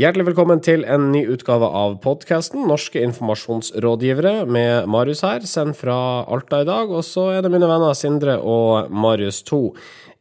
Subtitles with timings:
[0.00, 5.96] Hjertelig velkommen til en ny utgave av podkasten Norske informasjonsrådgivere med Marius her, sendt fra
[6.24, 6.88] Alta i dag.
[6.88, 9.58] Og så er det mine venner Sindre og Marius 2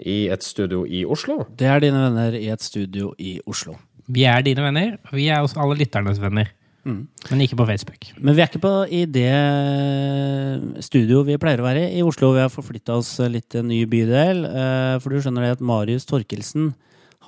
[0.03, 1.45] i et studio i Oslo.
[1.55, 3.77] Det er dine venner i et studio i Oslo.
[4.11, 6.51] Vi er dine venner, og vi er også alle lytternes venner.
[6.83, 8.09] Men ikke på Facebook.
[8.17, 12.33] Men vi er ikke på i det studio vi pleier å være i i Oslo.
[12.35, 14.43] Vi har forflytta oss litt til en ny bydel.
[14.43, 16.73] eh, For du skjønner det at Marius Torkelsen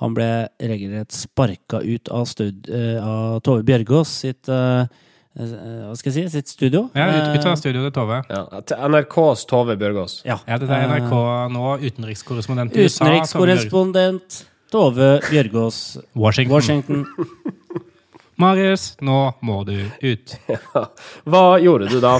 [0.02, 4.82] han ble regelrett sparka ut av, stud, eh, av Tove Bjørgaas sitt eh,
[5.38, 5.52] eh,
[5.86, 6.38] Hva skal jeg si?
[6.38, 6.88] Sitt studio.
[6.98, 8.22] Ja, ut, ut av studioet til Tove.
[8.26, 10.20] Ja, til NRKs Tove Bjørgaas.
[10.26, 10.40] Ja.
[10.48, 11.14] Ja, det er NRK
[11.54, 13.06] nå, utenrikskorrespondent i USA.
[13.06, 15.82] Utenrikskorrespondent Tove Bjørgaas,
[16.16, 16.54] Washington.
[16.56, 17.06] Washington.
[18.42, 20.36] Marius, nå må du ut.
[21.30, 22.16] Hva gjorde du da?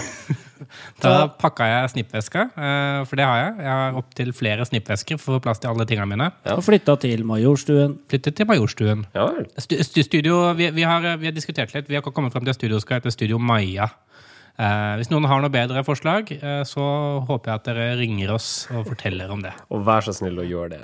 [1.02, 3.54] Da pakka jeg snippveska, eh, for det har jeg.
[3.64, 6.30] Jeg har opptil flere snippvesker for å få plass til alle tingene mine.
[6.54, 7.98] Og flytta til Majorstuen.
[8.12, 9.06] Flyttet til Majorstuen.
[9.16, 11.90] Ja stu, studio, vi, vi, har, vi har diskutert litt.
[11.90, 13.88] Vi har kommet frem til at studio skal hete Studio Maja.
[14.60, 16.84] Eh, hvis noen har noe bedre forslag, eh, så
[17.24, 19.54] håper jeg at dere ringer oss og forteller om det.
[19.72, 20.80] Og vær så snill å gjøre det.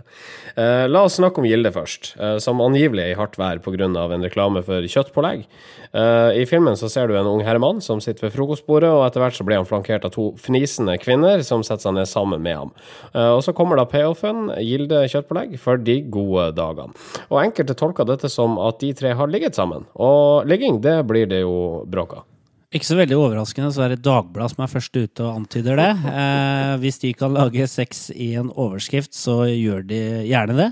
[0.57, 3.89] Eh, la oss snakke om Gilde først, eh, som angivelig er i hardt vær pga.
[3.89, 5.45] en reklame for kjøttpålegg.
[5.93, 9.21] Eh, I filmen så ser du en ung herremann som sitter ved frokostbordet, og etter
[9.21, 12.57] hvert så blir han flankert av to fnisende kvinner som setter seg ned sammen med
[12.57, 12.73] ham.
[13.13, 16.97] Eh, og så kommer da payoffen, Gilde kjøttpålegg, for de gode dagene.
[17.29, 21.29] Og enkelte tolker dette som at de tre har ligget sammen, og ligging, det blir
[21.29, 22.27] det jo bråk av.
[22.69, 25.89] Ikke så veldig overraskende, så er det Dagbladet som er først ute og antyder det.
[26.11, 30.67] Eh, hvis de kan lage sex i en overskrift, så gjør de gjerne det.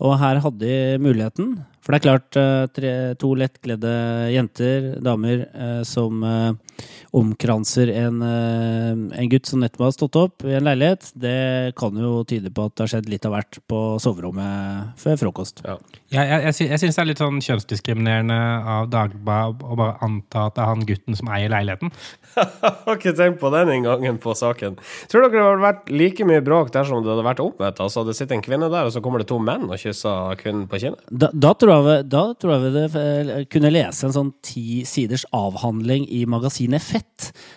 [0.00, 1.52] Og her hadde de muligheten.
[1.84, 3.92] For det er klart, eh, tre, to lettkledde
[4.32, 6.80] jenter, damer, eh, som eh,
[7.14, 11.94] omkranser en, eh, en gutt som nettopp har stått opp i en leilighet, det kan
[11.98, 15.62] jo tyde på at det har skjedd litt av hvert på soverommet før frokost.
[15.64, 15.76] Ja.
[16.14, 18.38] Jeg, jeg, jeg, sy- jeg syns det er litt sånn kjønnsdiskriminerende
[18.74, 21.92] av Dagbladet å bare anta at det er han gutten som eier leiligheten.
[22.34, 24.78] har ikke tenkt på den inngangen på saken.
[25.10, 27.82] Tror dere det hadde vært like mye bråk dersom det hadde vært omvendt?
[27.84, 30.66] Altså, det sitter en kvinne der, og så kommer det to menn og kysser kvinnen
[30.70, 31.02] på kinnet?
[31.10, 34.82] Da, da, tror jeg, da tror jeg vi det, eh, kunne lese en sånn ti
[34.88, 37.03] siders avhandling i magasinet Fett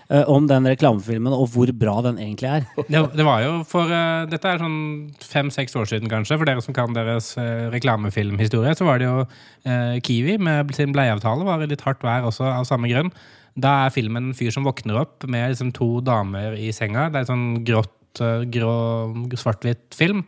[0.09, 2.67] eh, om den reklamefilmen og hvor bra den egentlig er.
[2.91, 4.79] Det, det var jo for uh, Dette er sånn
[5.23, 6.37] fem-seks år siden, kanskje.
[6.37, 9.27] For dere som kan deres uh, reklamefilmhistorie, så var det jo
[10.07, 13.09] Kiwi med sin bleieavtale var litt hardt vær også av samme grunn.
[13.59, 17.09] Da er filmen en fyr som våkner opp med liksom to damer i senga.
[17.09, 18.21] Det er en sånn grått,
[18.53, 18.75] grå,
[19.33, 20.23] svart-hvitt film.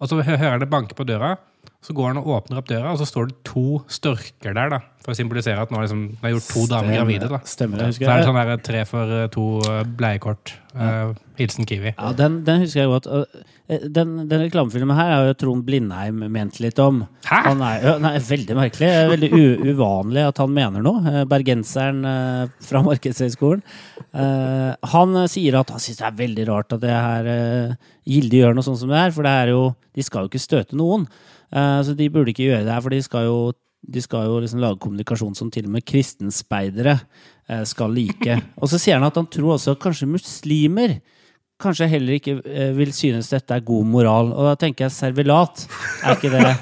[0.00, 1.36] Og så hører han det banke på døra.
[1.80, 4.68] Så går han og åpner opp døra, og så står det to størker der.
[4.68, 7.28] da For å symbolisere at nå har liksom, har gjort to damer gravide.
[7.32, 9.78] da Stemmer, jeg Så husker det er det sånn der tre for eh, to eh,
[9.96, 10.52] bleiekort.
[10.76, 11.94] Eh, hilsen Kiwi.
[11.96, 13.08] Ja, den, den husker jeg godt.
[13.08, 17.04] Eh, Den, den reklamefilmen her har jo Trond Blindheim ment litt om.
[17.24, 17.36] Hæ?
[17.46, 18.88] Han er, jo- nei, veldig merkelig.
[18.90, 21.00] Er Veldig u, uvanlig at han mener noe.
[21.06, 23.62] Eh, Bergenseren eh, fra Markedshøgskolen.
[24.12, 27.74] Eh, han eh, sier at han syns det er veldig rart at det her eh,
[28.10, 29.62] Gilde gjør noe sånt som det her, for det er jo,
[29.96, 31.06] de skal jo ikke støte noen.
[31.54, 33.38] Eh, så de burde ikke gjøre det her, for de skal jo,
[33.94, 36.98] de skal jo liksom lage kommunikasjon som til og med kristenspeidere
[37.48, 38.38] eh, skal like.
[38.60, 40.98] Og så sier han at han tror også kanskje muslimer
[41.60, 44.32] kanskje heller ikke eh, vil synes dette er god moral.
[44.32, 45.66] Og da tenker jeg servilat.
[46.04, 46.40] Er ikke det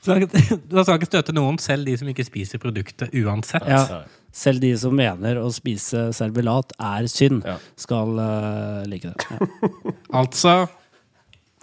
[0.00, 3.66] Du Da skal ikke støte noen, selv de som ikke spiser produktet uansett.
[3.68, 4.00] ja,
[4.32, 7.56] Selv de som mener å spise servelat er synd, Ja.
[7.76, 9.30] skal uh, like det.
[9.30, 9.38] Ja.
[10.22, 10.68] Altså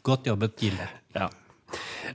[0.08, 0.86] Godt jobbet, Gilde.
[1.18, 1.28] Ja.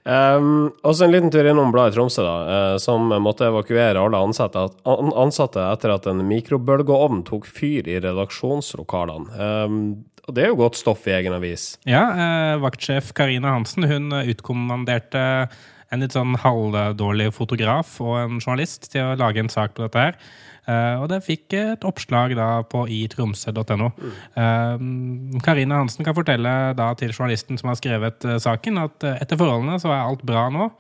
[0.08, 4.62] Um, også en liten tur innom bladet Tromsø, da, eh, som måtte evakuere alle ansatte,
[4.88, 9.28] an, ansatte etter at en mikrobølgeovn tok fyr i redaksjonslokalene.
[9.36, 9.76] Um,
[10.24, 11.74] og det er jo godt stoff i egen avis.
[11.84, 15.26] Ja, eh, vaktsjef Karina Hansen hun utkommanderte
[15.92, 20.06] en litt sånn halvdårlig fotograf og en journalist til å lage en sak på dette
[20.06, 20.16] her.
[20.70, 23.64] Eh, og det fikk et oppslag da på itromsø.no.
[23.66, 23.90] tromsø.no.
[24.38, 24.84] Eh,
[25.42, 29.80] Karina Hansen kan fortelle da til journalisten som har skrevet eh, saken, at etter forholdene
[29.82, 30.70] så er alt bra nå.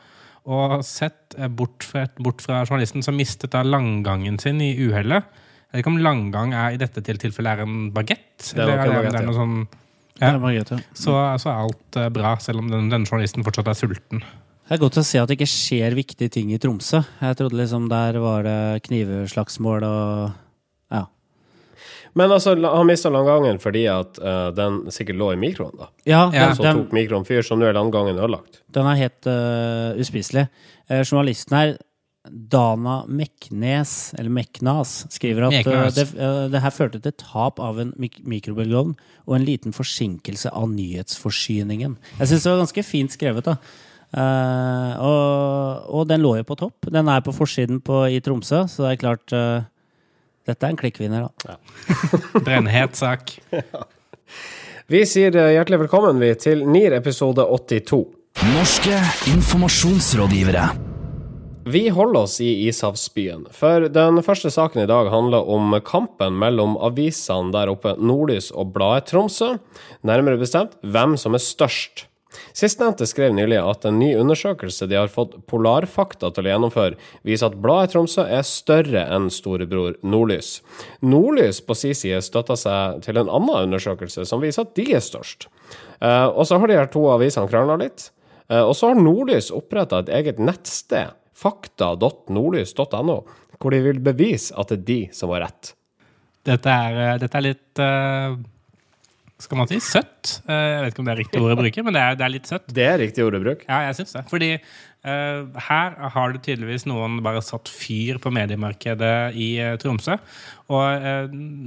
[0.52, 5.26] Og sett bort fra, bort fra journalisten som mistet da langgangen sin i uhellet.
[5.70, 8.34] Jeg vet ikke om langgang er, i dette tilfellet er en bagett?
[8.42, 9.62] Det er eller bagett, det er noe sånn
[10.22, 10.36] er
[10.94, 14.20] så, så er alt bra, selv om den, denne journalisten fortsatt er sulten.
[14.72, 17.02] Det er godt å se at det ikke skjer viktige ting i Tromsø.
[17.20, 20.30] Jeg trodde liksom der var det knivslagsmål og
[20.88, 21.02] ja.
[22.16, 25.90] Men altså, han mista landgangen fordi at uh, den sikkert lå i mikroen, da.
[26.08, 26.46] Ja, Ja.
[26.46, 28.62] den, Så den, tok mikroen fyr, så nå er landgangen ødelagt.
[28.72, 30.46] den er helt uh, uspiselig.
[30.88, 31.76] Uh, journalisten her,
[32.32, 36.08] Dana Meknes, eller Meknas, skriver at det,
[36.48, 38.96] det her førte til tap av en mik mikrobølgeovn
[39.28, 41.98] og en liten forsinkelse av nyhetsforsyningen.
[42.22, 43.60] Jeg syns det var ganske fint skrevet, da.
[44.12, 46.90] Eh, og, og den lå jo på topp.
[46.92, 49.64] Den er på forsiden på, i Tromsø, så det er klart uh,
[50.42, 51.56] Dette er en klikkvinner, da.
[52.76, 53.36] het sak.
[54.92, 58.00] Vi sier eh, hjertelig velkommen vi til NIR episode 82.
[58.50, 58.98] Norske
[59.30, 60.64] informasjonsrådgivere.
[61.72, 66.74] Vi holder oss i ishavsbyen, for den første saken i dag handler om kampen mellom
[66.82, 69.54] avisene der oppe, Nordlys og Bladet Tromsø,
[70.02, 72.08] nærmere bestemt hvem som er størst.
[72.56, 77.50] Sistnevnte skrev nylig at en ny undersøkelse de har fått Polarfakta til å gjennomføre, viser
[77.50, 80.60] at Bladet Tromsø er større enn storebror Nordlys.
[81.04, 85.04] Nordlys på sin side støtter seg til en annen undersøkelse som viser at de er
[85.04, 85.48] størst.
[86.00, 88.10] Eh, og så har de her to avisene krangla litt.
[88.48, 93.20] Eh, og så har Nordlys oppretta et eget nettsted, fakta.nordlys.no,
[93.58, 95.74] hvor de vil bevise at det er de som har rett.
[96.46, 98.34] Dette er, eh, dette er litt eh,
[99.42, 100.36] Skal man si søtt?
[100.46, 102.26] Eh, jeg vet ikke om det er riktig ord å bruke, men det er, det
[102.28, 102.66] er litt søtt.
[102.78, 103.66] Det er riktig ordebruk.
[103.68, 104.24] Ja, jeg syns det.
[104.30, 110.18] Fordi uh, her har det tydeligvis noen bare satt fyr på mediemarkedet i uh, Tromsø.
[110.72, 111.24] Og uh,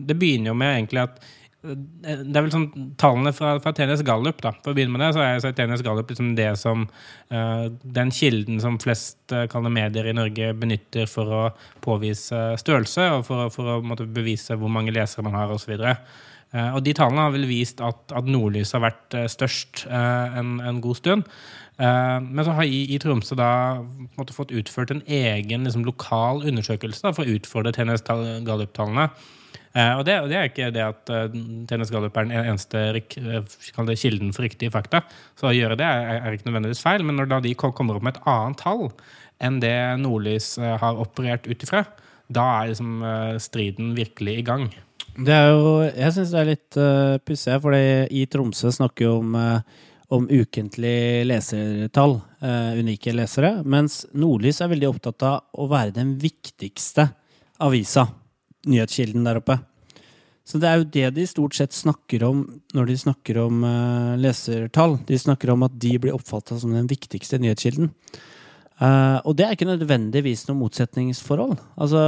[0.08, 1.26] det begynner jo med egentlig at
[1.66, 5.08] det er vel sånn Tallene fra, fra TNS Gallup da, For å begynne med det,
[5.16, 6.84] så er, så TNS Gallup liksom det som
[7.34, 7.64] uh,
[7.98, 11.42] den kilden som flest uh, kaller medier i Norge benytter for å
[11.82, 15.74] påvise størrelse, og for, å- for å måtte, bevise hvor mange lesere man har, osv.
[15.82, 15.98] Uh,
[16.76, 20.58] og de tallene har vel vist at, at Nordlys har vært eh, størst eh, en,
[20.64, 21.26] en god stund.
[21.76, 23.50] Eh, men så har i, i Tromsø da
[24.16, 29.10] måte, fått utført en egen liksom, lokal undersøkelse for å utfordre TNS Tal- Gallup-tallene.
[29.76, 33.98] Eh, og, det, og det er ikke det at TNS Gallup er den eneste eh,
[34.00, 35.04] kilden for riktige fakta.
[35.36, 38.16] Så å gjøre det er, er ikke nødvendigvis feil, men når de kommer opp med
[38.16, 38.90] et annet tall
[39.44, 41.84] enn det Nordlys eh, har operert ut ifra,
[42.32, 44.70] da er liksom eh, striden virkelig i gang.
[45.16, 49.14] Det er jo, jeg syns det er litt uh, pussig, for i Tromsø snakker jo
[49.22, 55.70] om, uh, om ukentlig lesertall, uh, unike lesere, mens Nordlys er veldig opptatt av å
[55.72, 57.08] være den viktigste
[57.64, 58.10] avisa,
[58.68, 59.56] nyhetskilden der oppe.
[60.46, 62.44] Så det er jo det de stort sett snakker om
[62.76, 65.00] når de snakker om uh, lesertall.
[65.08, 67.94] De snakker om at de blir oppfatta som den viktigste nyhetskilden.
[68.76, 71.54] Og det er ikke nødvendigvis noe motsetningsforhold.
[71.80, 72.00] Altså,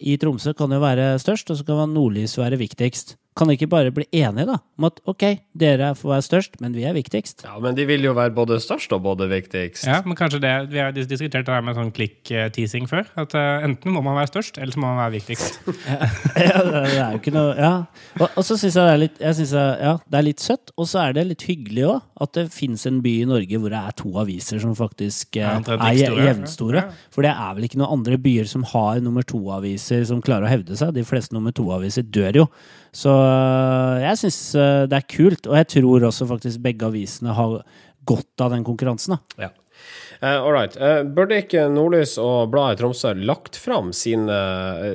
[0.00, 3.16] i Tromsø kan jo være størst, og så kan Nordlys være viktigst.
[3.38, 5.24] Kan de ikke bare bli enige da, om at ok,
[5.58, 7.44] dere får være størst, men vi er viktigst?
[7.46, 9.86] Ja, Men de vil jo være både størst og både viktigst.
[9.86, 13.06] Ja, men kanskje det, Vi har diskutert det her med sånn klikk-teasing før.
[13.18, 15.60] At eh, Enten må man være størst, eller så må man være viktigst.
[16.48, 17.72] ja, det det er jo ikke noe Ja.
[18.18, 20.42] Og, og så syns jeg det er litt jeg synes jeg, ja, det er litt
[20.42, 23.60] søtt, og så er det litt hyggelig òg at det fins en by i Norge
[23.60, 26.82] hvor det er to aviser som faktisk eh, Ja, er like store, jevnstore.
[26.82, 27.08] Ja.
[27.14, 30.52] For det er vel ikke noen andre byer som har nummer to-aviser som klarer å
[30.52, 30.94] hevde seg.
[30.96, 32.46] De fleste nummer to-aviser dør jo.
[32.94, 33.12] Så
[34.02, 34.40] jeg syns
[34.90, 37.60] det er kult, og jeg tror også faktisk begge avisene har
[38.08, 39.16] godt av den konkurransen.
[39.16, 39.48] da.
[39.48, 39.54] Ja.
[40.18, 40.74] Uh, all right.
[40.74, 44.38] Eh, burde ikke Nordlys og Bladet Tromsø lagt fram sine,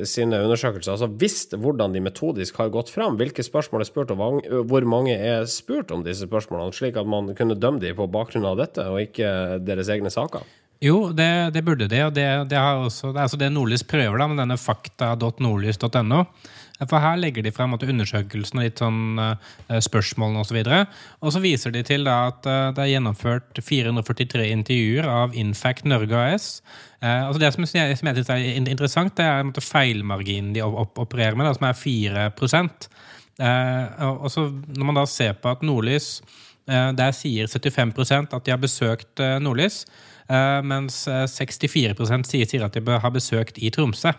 [0.10, 0.98] sine undersøkelser?
[0.98, 5.16] Altså visst hvordan de metodisk har gått fram, hvilke spørsmål er spurt, og hvor mange
[5.16, 8.84] er spurt om disse spørsmålene, slik at man kunne dømme dem på bakgrunn av dette,
[8.84, 10.44] og ikke deres egne saker?
[10.84, 13.86] Jo, det, det burde de, og det, det, har også, det er altså det Nordlys
[13.88, 16.26] prøver da, med denne fakta.nordlys.no.
[16.90, 20.60] For her legger de frem at undersøkelsen og litt sånn eh, spørsmålene osv.
[20.62, 25.10] Og, så og så viser de til da, at eh, det er gjennomført 443 intervjuer
[25.10, 26.48] av Infact Norge AS.
[27.02, 30.80] Eh, altså det som jeg, som synes er interessant, det er måte feilmarginen de op
[30.84, 35.50] op opererer med, da, som er 4 eh, og, så Når man da ser på
[35.50, 36.22] at Nordlys
[36.66, 39.84] Der sier 75 at de har besøkt Nordlys.
[40.34, 44.14] Eh, mens eh, 64 sier, sier at de bør ha besøkt i Tromsø.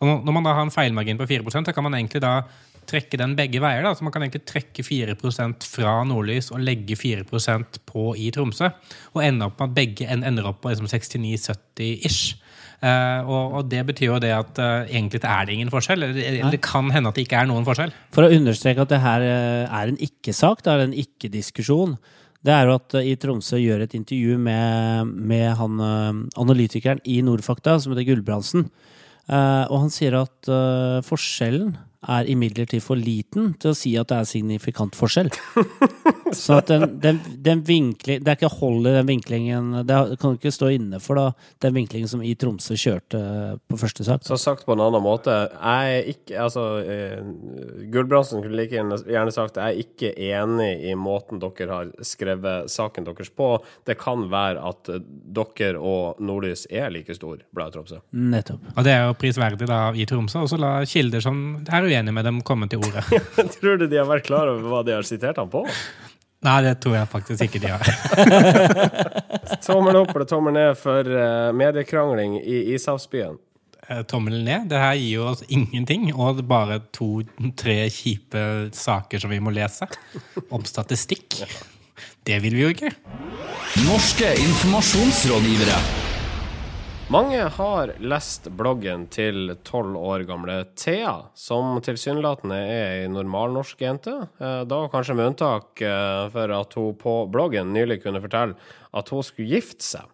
[0.00, 2.42] Og når- man da har en feilmargin på 4% så kan man egentlig da
[2.88, 3.82] trekke den begge veier.
[3.82, 3.92] Da.
[3.94, 8.70] Så man kan egentlig trekke 4% fra Nordlys og legge 4% på i Tromsø.
[9.14, 12.36] Og ende opp med at begge ender opp på liksom 69-70 ish.
[12.78, 16.04] Uh, og, og det betyr jo det at uh, egentlig er det ingen forskjell.
[16.06, 17.92] Eller, eller det kan hende at det ikke er noen forskjell.
[18.14, 21.96] For å understreke at det her eh, er en ikke-sak, det er en ikke-diskusjon,
[22.46, 27.02] det er jo at eh, i Tromsø gjør et intervju med, med han eh, analytikeren
[27.08, 28.68] i Nordfakta, som heter Gulbrandsen.
[29.28, 30.50] Eh, og han sier at
[31.06, 31.74] forskjellen
[32.06, 35.30] er imidlertid for liten til å si at det er signifikant forskjell.
[36.36, 40.34] Så at den, den, den vinkling, Det er ikke hold i den vinklingen Det kan
[40.34, 41.32] du ikke stå inne for, da,
[41.64, 43.20] den vinklingen som i Tromsø kjørte
[43.68, 44.26] på første sak.
[44.26, 47.22] Så sagt på en annen måte, jeg er ikke Altså, eh,
[47.92, 53.08] Gulbrandsen kunne like gjerne, sagt jeg er ikke enig i måten dere har skrevet saken
[53.08, 53.48] deres på.
[53.88, 58.02] Det kan være at dere og Nordlys er like stor, Bladet Tromsø.
[58.12, 58.68] Nettopp.
[58.76, 60.44] Og det er jo prisverdig da i Tromsø.
[60.44, 61.42] Og så la kilder som
[61.88, 63.04] er uenige med dem, komme til ordet.
[63.58, 65.64] Tror du de har vært klar over hva de har sitert han på?
[66.46, 67.88] Nei, det tror jeg faktisk ikke de har.
[69.66, 73.40] Tommel opp eller tommel ned for eh, mediekrangling i Ishavsbyen?
[73.88, 74.68] Tommel Tommelen ned.
[74.68, 78.42] Det her gir jo oss ingenting, og bare to-tre kjipe
[78.76, 79.88] saker som vi må lese.
[80.52, 81.40] Om statistikk.
[82.22, 82.92] Det vil vi jo ikke.
[83.88, 85.97] Norske informasjonsrådgivere.
[87.08, 94.12] Mange har lest bloggen til tolv år gamle Thea, som tilsynelatende er ei normalnorsk jente.
[94.36, 98.58] Eh, Da kanskje med unntak eh, for at hun på bloggen nylig kunne fortelle
[98.92, 100.04] at hun skulle gifte seg.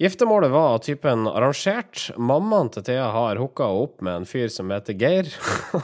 [0.00, 2.08] Giftermålet var av typen arrangert.
[2.18, 5.30] Mammaen til Thea har hooka opp med en fyr som heter Geir.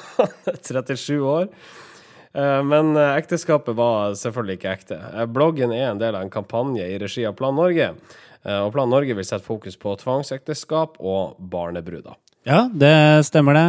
[0.59, 1.51] 37 år.
[2.35, 5.01] Eh, Men ekteskapet var selvfølgelig ikke ekte.
[5.31, 7.93] Bloggen er en del av en kampanje i regi av Plan Norge.
[8.47, 12.15] Eh, Og Plan Norge vil sette fokus på tvangsekteskap og barnebruder.
[12.47, 13.67] Ja, det stemmer det.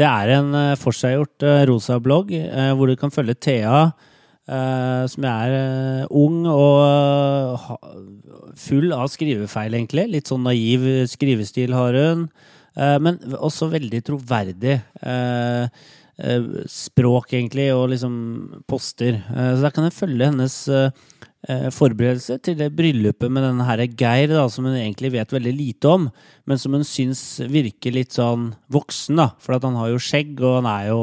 [0.00, 3.92] Det er en uh, forseggjort eh, rosa blogg eh, hvor du kan følge Thea,
[4.48, 7.68] eh, som er eh, ung og eh,
[8.58, 10.08] full av skrivefeil, egentlig.
[10.10, 12.24] Litt sånn naiv skrivestil har hun.
[12.74, 14.80] Eh, men også veldig troverdig.
[15.04, 15.68] eh,
[16.18, 18.14] eh, språk, egentlig, og liksom
[18.66, 19.20] poster.
[19.30, 20.90] Eh, så der kan jeg følge hennes eh, eh,
[21.44, 25.90] forberedelse til det bryllupet med denne her Geir, da, som hun egentlig vet veldig lite
[25.92, 26.06] om,
[26.48, 27.22] men som hun syns
[27.52, 29.30] virker litt sånn voksen, da.
[29.44, 31.02] For at han har jo skjegg, og han er jo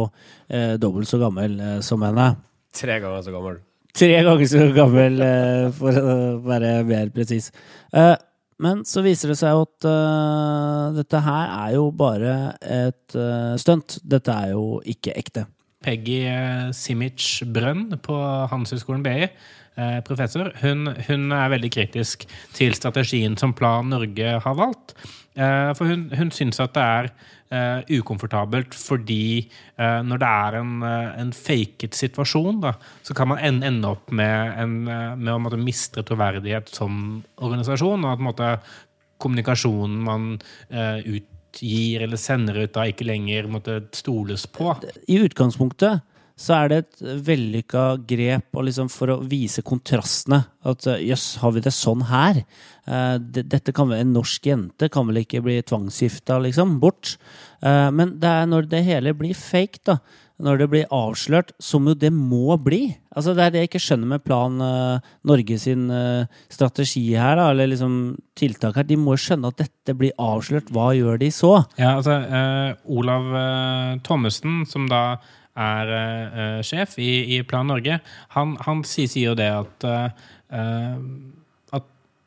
[0.49, 2.31] eh, dobbelt så gammel eh, som henne.
[2.73, 3.61] Tre ganger så gammel.
[4.01, 6.17] Tre ganger så gammel, eh, for å
[6.47, 7.51] være mer presis.
[7.93, 8.15] Eh,
[8.61, 13.57] men så viser det seg jo at eh, dette her er jo bare et uh,
[13.57, 13.97] stunt.
[14.05, 15.47] Dette er jo ikke ekte.
[15.81, 18.15] Peggy eh, Simic Brønn på
[18.51, 19.31] Handelshøyskolen BI, eh,
[20.05, 22.25] professor, hun, hun er veldig kritisk
[22.57, 24.95] til strategien som Plan Norge har valgt.
[25.35, 27.13] Eh, For hun, hun syns at det er
[27.51, 32.71] Uh, ukomfortabelt fordi uh, når det er en, uh, en faket situasjon, da,
[33.03, 37.19] så kan man ende, ende opp med, en, eh, med å måtte miste troverdighet som
[37.43, 38.05] organisasjon.
[38.07, 38.53] og at måtte,
[39.19, 40.29] kommunikasjonen man
[40.71, 44.71] eh, utgir eller sender ut, da ikke lenger måtte stoles på.
[45.11, 46.07] I utgangspunktet
[46.41, 50.41] så er det et vellykka grep liksom for å vise kontrastene.
[50.65, 52.41] At eh, jøss, har vi det sånn her?
[52.89, 56.79] Eh, Dette kan vel En norsk jente kan vel ikke bli tvangsgifta, liksom?
[56.81, 57.15] Bort.
[57.61, 59.99] Eh, Men det er når det hele blir fake, da.
[60.41, 62.95] Når det blir avslørt, som jo det må bli.
[63.13, 64.55] Altså Det er det jeg ikke skjønner med Plan
[65.29, 65.83] Norge sin
[66.49, 67.99] strategi her, da, eller liksom
[68.33, 68.87] tiltak her.
[68.89, 70.71] De må skjønne at dette blir avslørt.
[70.73, 71.51] Hva gjør de så?
[71.77, 75.03] Ja, altså eh, Olav eh, Thommessen, som da
[75.59, 77.99] er eh, sjef i, i Plan Norge,
[78.35, 79.87] han, han sier, sier jo det at
[80.51, 81.85] at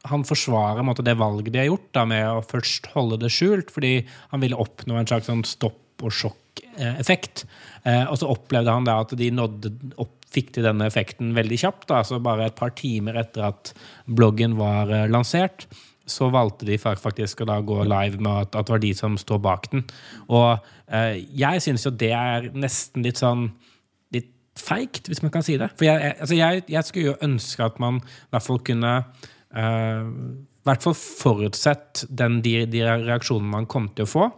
[0.09, 3.33] han forsvarer på måte, det valget de har gjort da, med å først holde det
[3.33, 3.99] skjult, fordi
[4.33, 7.45] han ville oppnå en slags sånn stopp og sjokk-effekt.
[7.85, 11.61] Eh, og så opplevde han da at de nådde opp, fikk til denne effekten veldig
[11.61, 11.85] kjapt.
[11.87, 13.71] Da, altså bare et par timer etter at
[14.11, 15.69] bloggen var lansert
[16.07, 19.19] så valgte de faktisk å da gå live med at, at det var de som
[19.21, 19.85] står bak den.
[20.29, 20.51] Og
[20.89, 23.49] eh, jeg syns jo det er nesten litt sånn
[24.15, 25.71] litt feigt, hvis man kan si det.
[25.79, 28.97] For jeg, jeg, altså jeg, jeg skulle jo ønske at man i hvert fall kunne
[29.55, 30.11] eh,
[30.65, 34.29] hvert fall forutsett den, de, de reaksjonene man kom til å få.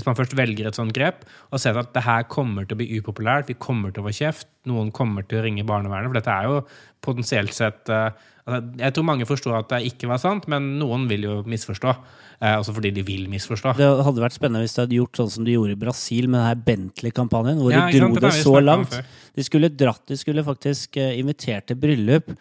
[0.00, 2.80] Hvis man først velger et sånt grep og ser at det her kommer til å
[2.80, 6.16] bli upopulært, vi kommer til å få kjeft, noen kommer til å ringe barnevernet, for
[6.16, 6.62] dette er jo
[7.04, 8.10] potensielt sett eh,
[8.46, 11.94] altså, Jeg tror mange forstår at det ikke var sant, men noen vil jo misforstå.
[12.40, 13.74] Eh, også fordi de vil misforstå.
[13.76, 16.40] Det hadde vært spennende hvis du hadde gjort sånn som du gjorde i Brasil med
[16.40, 18.20] denne Bentley-kampanjen, hvor Ja, de dro sant?
[18.20, 18.96] det Det så langt.
[19.36, 22.32] De skulle dratt, de skulle faktisk eh, invitert til bryllup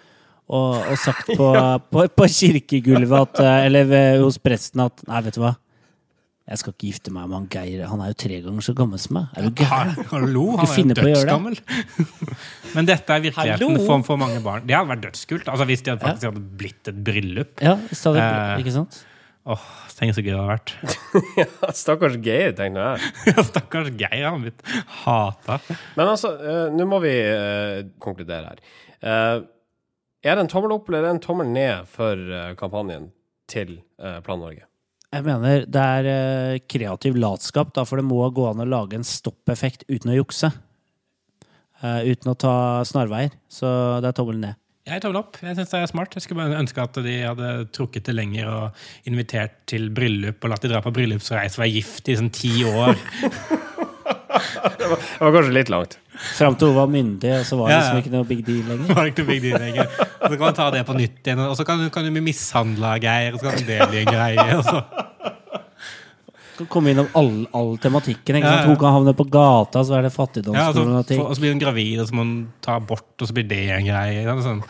[0.49, 1.49] og, og sagt på,
[1.93, 5.55] på, på kirkegulvet at, eh, eller hos presten at Nei, vet du hva?
[6.49, 7.81] Jeg skal ikke gifte meg med han Geir.
[7.91, 9.27] Han er jo tre ganger så gammel som meg.
[9.37, 9.91] Er du gæren?
[10.09, 11.59] Hallo, han er jo dødsgammel.
[11.59, 12.05] det.
[12.75, 13.83] Men dette er virkeligheten Hallo?
[13.85, 14.63] for, for mange barn.
[14.65, 15.45] Det hadde vært dødskult.
[15.53, 17.53] Altså Hvis det faktisk hadde blitt et bryllup.
[17.61, 18.63] Ja, stadig, Eh.
[18.63, 18.97] ikke sant?
[19.49, 19.67] Åh,
[19.99, 20.73] Tenk så gøy det hadde vært.
[21.83, 23.11] Stakkars Geir, tenkte jeg.
[23.29, 24.63] Ja, Stakkars Geir, han blitt
[25.03, 25.59] hata.
[25.99, 28.63] Men altså, uh, nå må vi uh, konkludere her.
[29.03, 29.45] Uh,
[30.25, 32.19] er det en tommel opp eller er det en tommel ned for
[32.59, 33.11] kampanjen
[33.49, 33.77] til
[34.25, 34.65] Plan Norge?
[35.09, 38.99] Jeg mener det er eh, kreativ latskap, da, for det må gå an å lage
[38.99, 40.51] en stoppeffekt uten å jukse.
[41.79, 42.53] Uh, uten å ta
[42.85, 43.31] snarveier.
[43.49, 43.69] Så
[44.03, 44.59] det er tommelen ned.
[44.89, 45.37] Jeg tommel opp.
[45.41, 46.15] Jeg synes det er smart.
[46.17, 50.53] Jeg skulle bare ønske at de hadde trukket det lenger og invitert til bryllup og
[50.53, 52.99] latt de dra på bryllupsreise og være gift i sånn ti år.
[54.79, 55.97] Det var kanskje litt langt.
[56.35, 57.83] Fram til hun var myndig, så var det Ja, ja.
[57.85, 58.87] liksom ikke noe big deal lenger.
[58.97, 59.85] Var ikke noe big deal lenger.
[60.19, 62.89] Så kan man ta det på nytt igjen, og så kan, kan du bli mishandla,
[62.99, 64.47] Geir, og så kan det bli en greie.
[64.59, 64.77] Og så.
[66.59, 68.35] Kan komme innom all, all tematikken.
[68.35, 68.65] Ikke sant?
[68.65, 68.67] ja.
[68.67, 71.19] Hun kan havne på gata, så er det Ja, altså, fattigdomsproblematikk.
[71.23, 73.61] og så blir hun gravid, og så må hun ta abort, og så blir det
[73.77, 74.19] en greie.
[74.25, 74.47] ikke sant?
[74.49, 74.61] Sånn.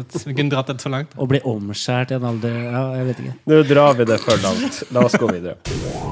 [0.00, 1.12] At Vi kunne dratt det så langt.
[1.20, 3.34] Og bli omskjært i en alder Ja, jeg vet ikke.
[3.52, 4.80] Nå drar vi det for langt.
[4.96, 5.60] La oss gå videre.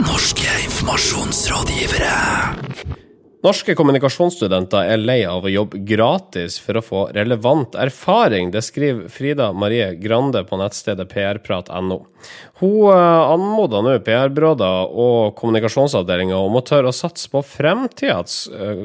[0.04, 3.00] Norske informasjonsrådgivere.
[3.42, 8.52] Norske kommunikasjonsstudenter er lei av å jobbe gratis for å få relevant erfaring.
[8.54, 11.96] Det skriver Frida Marie Grande på nettstedet prprat.no.
[12.60, 17.82] Hun eh, anmoder nå PR-byråder og kommunikasjonsavdelinger om å tørre å satse på eh,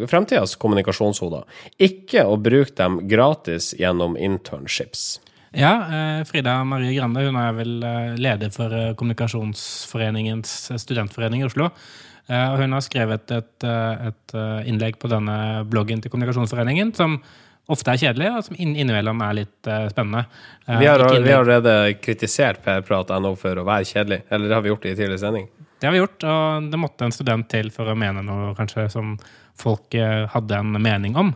[0.10, 1.46] fremtidas kommunikasjonshoder,
[1.78, 5.20] ikke å bruke dem gratis gjennom internships.
[5.54, 7.78] Ja, eh, Frida Marie Grande hun er vel
[8.18, 11.70] leder for Kommunikasjonsforeningens studentforening i Oslo.
[12.28, 16.92] Eh, og hun har skrevet et, eh, et eh, innlegg på denne bloggen til Kommunikasjonsforeningen
[16.98, 17.22] som
[17.72, 20.22] ofte er kjedelig, og som inn, innimellom er litt spennende.
[20.68, 24.72] Vi har, vi har allerede kritisert PR-prat.no for å være kjedelig, eller det har vi
[24.72, 25.50] gjort i tidligere sending.
[25.76, 28.88] Det har vi gjort, og det måtte en student til for å mene noe kanskje
[28.94, 29.18] som
[29.62, 31.34] folk eh, hadde en mening om.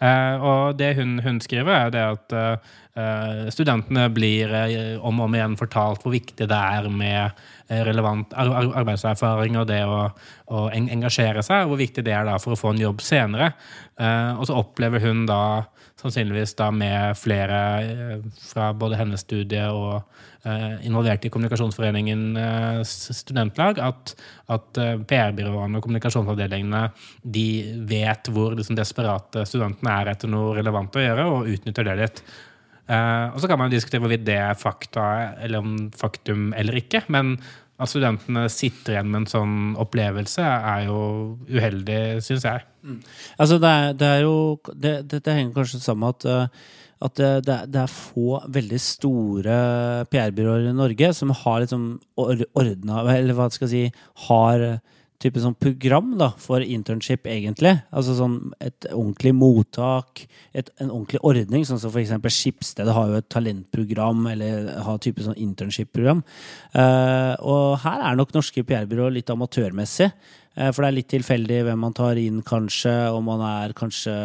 [0.00, 4.52] Eh, og det hun, hun skriver, er det at eh, studentene blir
[4.98, 7.38] om og om igjen fortalt hvor viktig det er med
[7.70, 10.00] relevant ar ar arbeidserfaring og det å,
[10.50, 13.52] å engasjere seg, og hvor viktig det er for å få en jobb senere.
[14.34, 15.40] Og så opplever hun da
[16.00, 20.00] sannsynligvis da med flere eh, fra både hennes studie og
[20.48, 24.14] eh, involvert i Kommunikasjonsforeningen eh, studentlag, at,
[24.50, 26.84] at PR-byråene og kommunikasjonsavdelingene
[27.22, 27.48] de
[27.90, 32.22] vet hvor liksom, desperate studentene er etter noe relevant å gjøre, og utnytter det litt.
[32.90, 35.04] Og så kan man diskutere hvorvidt det er fakta
[35.44, 37.36] eller om faktum eller ikke, men
[37.80, 41.00] at studentene sitter igjen med en sånn opplevelse, er jo
[41.48, 42.66] uheldig, syns jeg.
[43.36, 44.36] Altså, det er, det er jo
[44.72, 49.58] det, Dette henger kanskje sammen med at, uh, at det, det, er, få veldig store
[50.12, 51.84] PR-byråer i Norge som har liksom
[52.20, 54.64] or, ordna Eller hva skal jeg si Har
[55.20, 57.74] type sånn program da, for internship, egentlig.
[57.92, 60.24] Altså sånn et ordentlig mottak,
[60.56, 61.66] et, en ordentlig ordning.
[61.68, 66.22] Sånn som eksempel Skipsstedet har jo et talentprogram, eller har type sånn internship-program.
[66.72, 70.08] Uh, og her er nok norske PR-byråer litt amatørmessig.
[70.56, 74.16] Uh, for det er litt tilfeldig hvem man tar inn, kanskje, og man er kanskje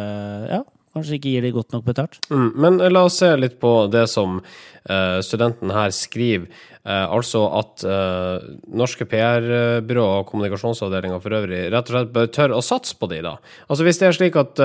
[0.46, 0.62] Ja,
[0.96, 2.18] kanskje ikke gir de godt nok betalt.
[2.32, 6.48] Mm, men la oss se litt på det som uh, studenten her skriver.
[6.86, 8.44] Uh, altså at uh,
[8.78, 13.22] norske PR-byrå og kommunikasjonsavdelinger for øvrig rett og slett bør tørre å satse på de,
[13.26, 13.34] da.
[13.66, 14.62] Altså Hvis det er slik at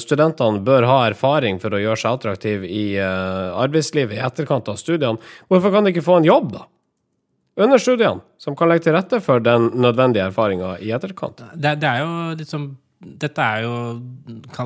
[0.00, 5.18] studentene bør ha erfaring for å gjøre seg attraktiv i arbeidslivet i etterkant av studiene,
[5.50, 6.68] hvorfor kan de ikke få en jobb, da?
[7.64, 11.42] Under studiene, som kan legge til rette for den nødvendige erfaringa i etterkant.
[11.54, 12.72] det, det er jo liksom
[13.04, 13.74] Dette er jo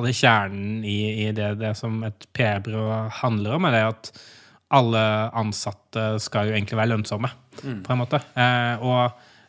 [0.05, 4.11] det kjernen i, i det, det som et PR-byrå handler om, er det at
[4.79, 5.03] alle
[5.37, 8.21] ansatte skal jo egentlig være lønnsomme, på en måte.
[8.37, 9.01] Eh, og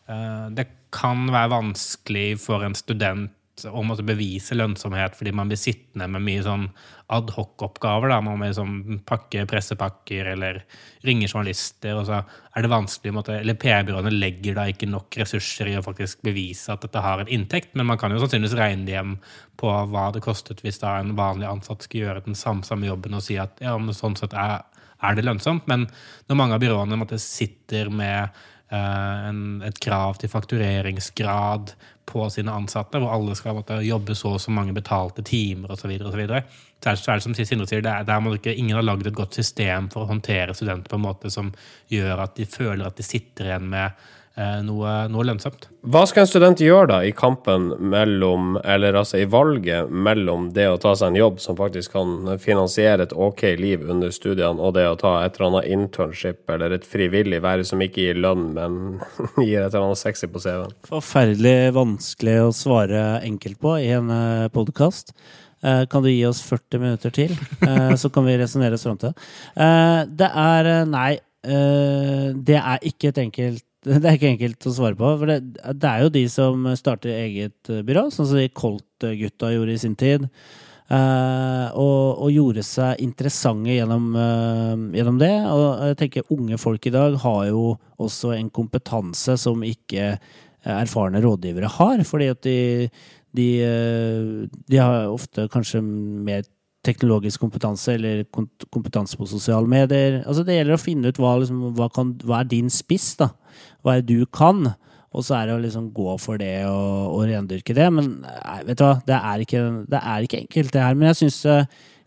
[0.09, 3.31] eh, det kan være vanskelig for en student
[3.69, 6.67] å måtte bevise lønnsomhet fordi man blir sittende med mye sånn
[7.11, 8.13] adhoc-oppgaver.
[8.23, 10.63] Man må liksom pakke pressepakker eller
[11.07, 11.99] ringe journalister.
[11.99, 16.23] og så er det vanskelig, eller PR-byråene legger da ikke nok ressurser i å faktisk
[16.27, 19.17] bevise at dette har en inntekt, men man kan jo sannsynligvis regne det hjem
[19.61, 23.19] på hva det kostet hvis da en vanlig ansatt skulle gjøre den samme, samme jobben
[23.19, 24.63] og si at ja, men sånn sett er,
[25.03, 25.69] er det lønnsomt.
[25.71, 25.89] Men
[26.31, 28.31] når mange av byråene måtte, sitter med
[28.77, 31.73] en, et krav til faktureringsgrad
[32.11, 35.83] på sine ansatte, hvor alle skal måtte, jobbe så og så mange betalte timer osv.,
[35.83, 36.43] så, videre, og så, videre.
[36.83, 39.17] så er det som Sindre sier, det er, der må ikke, ingen har lagd et
[39.17, 41.53] godt system for å håndtere studenter på en måte som
[41.91, 45.67] gjør at de føler at de sitter igjen med eh, noe, noe lønnsomt.
[45.91, 50.67] Hva skal en student gjøre da i kampen mellom, eller altså i valget mellom det
[50.71, 54.75] å ta seg en jobb som faktisk kan finansiere et ok liv under studiene, og
[54.79, 58.51] det å ta et eller annet internship eller et frivillig verv som ikke gir lønn,
[58.57, 58.81] men
[59.45, 60.73] gir et eller annet sexy på CV-en?
[60.89, 64.13] Forferdelig vanskelig å svare enkelt på i en
[64.55, 65.13] podkast.
[65.61, 67.35] Kan du gi oss 40 minutter til,
[67.67, 69.27] eh, så kan vi resonnere oss fram til det.
[69.61, 71.11] Eh, Det er eh, Nei,
[71.45, 73.65] eh, det er ikke et enkelt
[74.01, 75.13] det er ikke enkelt å svare på.
[75.21, 79.55] For det, det er jo de som starter eget eh, byrå, sånn som de Colt-gutta
[79.55, 80.29] gjorde i sin tid.
[80.91, 85.33] Uh, og, og gjorde seg interessante gjennom, uh, gjennom det.
[85.47, 90.17] Og jeg tenker unge folk i dag har jo også en kompetanse som ikke
[90.67, 92.03] erfarne rådgivere har.
[92.05, 92.59] Fordi at de,
[93.39, 96.43] de, uh, de har ofte kanskje mer
[96.87, 98.23] teknologisk kompetanse eller
[98.73, 100.23] kompetanse på sosiale medier.
[100.25, 103.33] Altså Det gjelder å finne ut hva, liksom, hva, kan, hva er din spiss, da.
[103.85, 104.73] Hva er det du kan?
[105.11, 107.89] Og så er det å liksom gå for det og, og rendyrke det.
[107.93, 110.99] Men nei, vet du hva, det er ikke, det er ikke enkelt, det her.
[110.99, 111.41] Men jeg syns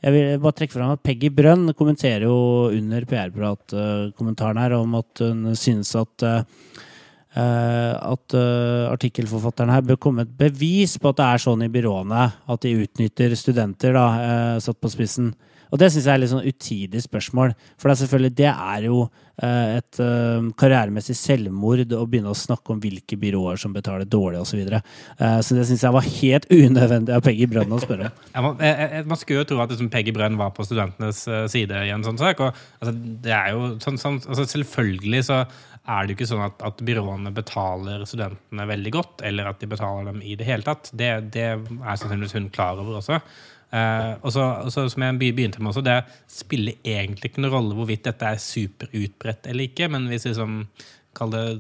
[0.04, 2.38] jeg vil bare trekke fram at Peggy Brønn kommenterer jo
[2.76, 6.90] under PR-prat-kommentaren her om at hun synes at eh, eh,
[7.42, 12.28] at eh, artikkelforfatteren her bør komme et bevis på at det er sånn i byråene
[12.54, 15.34] at de utnytter studenter, da, eh, satt på spissen.
[15.74, 17.56] Og det syns jeg er litt sånn utidig spørsmål.
[17.82, 19.00] For det er selvfølgelig, det er jo
[19.42, 24.44] eh, et eh, karrieremessig selvmord å begynne å snakke om hvilke byråer som betaler dårlig
[24.44, 24.52] osv.
[24.54, 24.84] Så, videre.
[25.18, 28.52] eh, så det syns jeg var helt unødvendig av Peggy Brønn å spørre om.
[28.54, 32.06] Man, skulle jo tro at liksom, Peggy Brønn var på studentenes eh, side i en
[32.06, 32.46] sånn sak.
[32.46, 32.94] Og, altså,
[33.26, 35.42] det er jo sånn, sånn, altså, selvfølgelig så
[35.84, 39.68] er det jo ikke sånn at, at byråene betaler studentene veldig godt, eller at de
[39.74, 40.92] betaler dem i det hele tatt.
[40.96, 43.20] Det, det er sannsynligvis hun klar over også.
[43.74, 45.98] Uh, og så, som jeg begynte med også, det
[46.30, 50.68] spiller egentlig ikke noen rolle hvorvidt dette er superutbredt eller ikke, men hvis liksom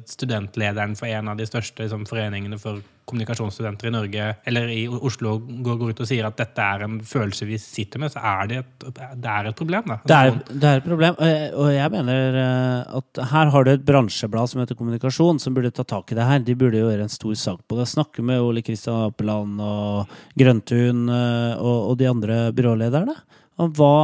[0.09, 5.35] studentlederen for en av de største liksom, foreningene for kommunikasjonsstudenter i Norge, eller i Oslo,
[5.43, 8.49] går, går ut og sier at dette er en følelse vi sitter med, så er
[8.49, 8.87] det et,
[9.19, 9.91] det er et problem.
[9.91, 9.97] Da.
[10.07, 13.67] Det er, det er et problem, og jeg, og jeg mener eh, at her har
[13.67, 16.43] du et bransjeblad som heter Kommunikasjon, som burde ta tak i det her.
[16.47, 17.89] De burde jo gjøre en stor sak på det.
[17.91, 23.17] Snakke med Ole Kristian Apeland og Grøntun eh, og, og de andre byrålederne.
[23.53, 23.95] Hva,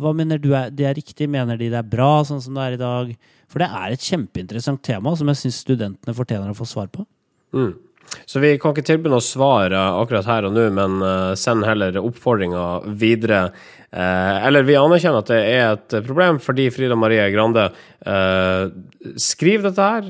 [0.00, 1.28] hva mener du er, det er riktig?
[1.28, 3.10] Mener de det er bra sånn som det er i dag?
[3.52, 7.04] For det er et kjempeinteressant tema som jeg syns studentene fortjener å få svar på.
[8.26, 11.66] Så vi kan ikke tilby noe svar eh, akkurat her og nå, men eh, send
[11.66, 12.64] heller oppfordringa
[12.98, 13.40] videre.
[13.90, 17.68] Eh, eller vi anerkjenner at det er et problem fordi Frida Marie Grande
[19.20, 20.04] skriver dette her,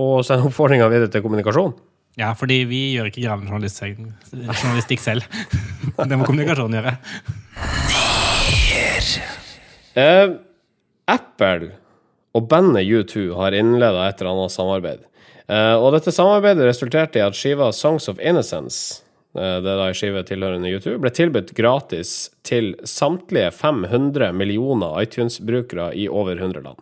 [0.00, 1.74] og sender oppfordringa videre til kommunikasjon.
[2.18, 4.00] Ja, fordi vi gjør ikke gravende journalistikk,
[4.34, 5.22] journalistikk selv.
[6.10, 6.96] Det må kommunikasjonen gjøre.
[11.10, 11.70] Apple
[12.36, 15.06] og bandet U2 har innleda et eller annet samarbeid.
[15.50, 19.02] Eh, og dette samarbeidet resulterte i at skiva Songs of Innocence,
[19.34, 25.90] eh, det er en skive tilhørende U2, ble tilbudt gratis til samtlige 500 millioner iTunes-brukere
[25.98, 26.78] i over 100 land.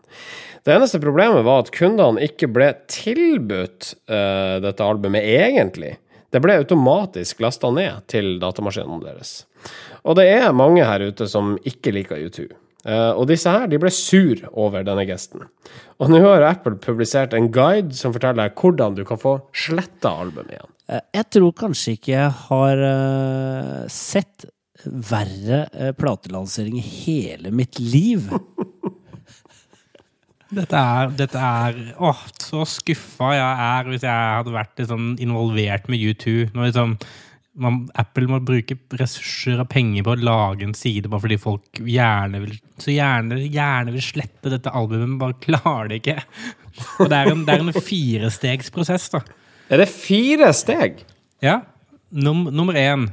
[0.67, 5.95] Det eneste problemet var at kundene ikke ble tilbudt uh, dette albumet egentlig.
[6.29, 9.47] Det ble automatisk lasta ned til datamaskinene deres.
[10.05, 12.51] Og det er mange her ute som ikke liker U2.
[12.87, 15.43] Eh, og disse her de ble sur over denne gesten.
[15.99, 20.13] Og nå har Apple publisert en guide som forteller deg hvordan du kan få sletta
[20.23, 20.71] albumet igjen.
[20.89, 24.47] Eh, Jeg tror kanskje ikke jeg har eh, sett
[24.87, 25.65] verre
[25.99, 28.29] platelansering i hele mitt liv.
[30.49, 35.91] Dette er, dette er Åh, så skuffa jeg er hvis jeg hadde vært liksom involvert
[35.93, 36.37] med U2.
[36.55, 36.95] Når liksom
[37.59, 41.81] man, Apple må bruke ressurser og penger på å lage en side bare fordi folk
[41.83, 46.17] gjerne vil, så gjerne, gjerne vil slette dette albumet, men bare klarer det ikke.
[47.03, 49.23] Og det er en, det er en firestegsprosess, da.
[49.69, 51.03] Er det fire steg?
[51.45, 51.61] Ja.
[52.11, 53.11] Num nummer én.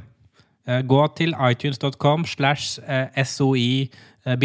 [0.66, 3.90] Eh, gå til itunes.com slash eh, SOI
[4.26, 4.36] eh,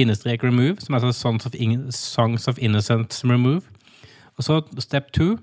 [0.79, 0.99] som er
[1.45, 3.61] of, In Songs of Innocence Remove.
[4.37, 5.37] Og så step two.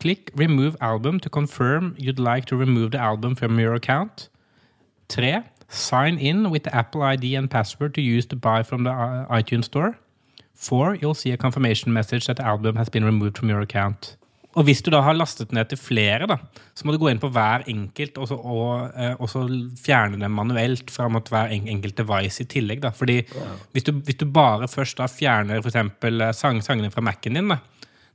[0.00, 4.28] Klikk 'Remove album' to confirm you'd like to remove the album from your account.
[5.08, 5.42] Tre.
[5.68, 9.26] Sign in with the Apple ID and password to use to buy from the uh,
[9.28, 9.98] iTunes store.
[10.54, 10.94] Four.
[10.94, 14.16] You'll see a confirmation message that the album has been removed from your account.
[14.56, 16.38] Og hvis du da har lastet ned til flere, da,
[16.74, 19.44] så må du gå inn på hver enkelt og så, og, eh, og så
[19.78, 22.80] fjerne dem manuelt fra mot hver enkelt device i tillegg.
[22.82, 22.90] Da.
[22.96, 23.20] Fordi
[23.74, 27.52] hvis, du, hvis du bare først da fjerner eksempel, eh, sang, sangene fra Mac-en din,
[27.54, 27.60] da,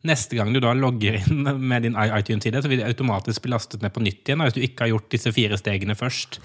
[0.07, 3.83] neste gang du da logger inn med din iTunes-side, så vil det automatisk bli lastet
[3.83, 6.39] ned på nytt igjen hvis du ikke har gjort disse fire stegene først.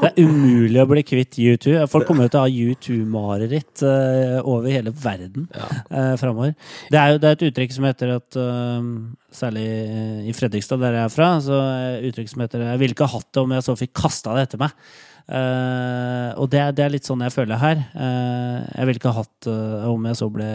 [0.00, 1.74] Det er umulig å bli kvitt U2.
[1.92, 5.66] Folk kommer jo til å ha U2-mareritt eh, over hele verden ja.
[6.20, 6.54] framover.
[6.88, 8.90] Det er jo det er et uttrykk som heter at eh,
[9.30, 9.66] Særlig
[10.26, 11.58] i Fredrikstad, der jeg er fra, så
[12.08, 14.48] uttrykk som heter 'Jeg ville ikke ha hatt det om jeg så fikk kasta det
[14.48, 14.74] etter meg'.
[15.30, 17.78] Uh, og det, det er litt sånn jeg føler her.
[17.94, 20.48] Uh, jeg ville ikke ha hatt det om jeg så ble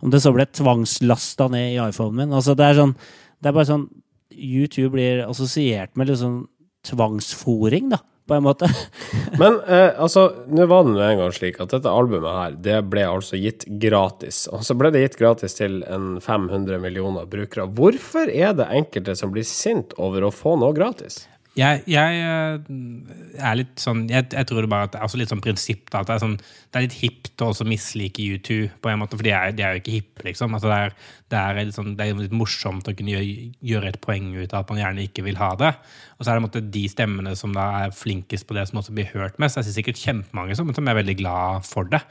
[0.00, 2.36] Om det så ble tvangslasta ned i iPhonen min.
[2.36, 2.94] Altså, det er sånn
[3.40, 3.88] Det er bare sånn
[4.30, 6.44] U2 blir assosiert med liksom
[6.86, 8.68] tvangsfòring, da, på en måte.
[9.40, 12.78] Men eh, altså, nå var det nå en gang slik at dette albumet her, det
[12.92, 14.44] ble altså gitt gratis.
[14.52, 17.68] Og så ble det gitt gratis til en 500 millioner brukere.
[17.68, 21.24] Hvorfor er det enkelte som blir sint over å få noe gratis?
[21.60, 25.18] Jeg, jeg eh, er litt sånn Jeg, jeg tror det bare at det er også
[25.20, 28.26] litt sånn prinsipp da, at det er, sånn, det er litt hipt å også mislike
[28.36, 30.54] U2, på en måte, for de er, de er jo ikke hippe, liksom.
[30.56, 33.98] Altså, det, er, det, litt sånn, det er litt morsomt å kunne gjøre, gjøre et
[34.04, 35.72] poeng ut av at man gjerne ikke vil ha det.
[36.16, 38.94] Og så er det måte, de stemmene som da er flinkest på det, som også
[38.96, 39.58] blir hørt mest.
[39.58, 42.02] Jeg ser sikkert kjempemange som, som er veldig glad for det,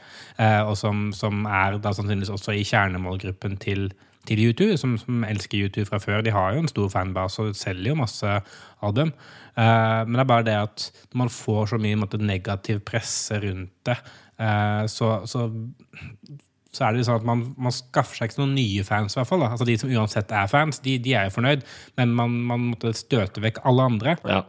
[0.42, 3.88] eh, og som, som er da sannsynligvis også i kjernemålgruppen til
[4.30, 6.22] til U2, som, som elsker U2 fra før.
[6.26, 8.36] De har jo en stor fanbase og selger jo masse
[8.86, 9.12] album.
[9.58, 13.40] Uh, men det er bare det at når man får så mye måte, negativ presse
[13.42, 13.98] rundt det,
[14.40, 15.48] uh, så, så
[16.70, 19.16] så er det sånn at man, man skaffer seg ikke noen nye fans.
[19.16, 19.50] i hvert fall da.
[19.50, 21.64] Altså De som uansett er fans, de, de er jo fornøyd,
[21.98, 24.14] men man, man måtte støte vekk alle andre.
[24.22, 24.44] Ja.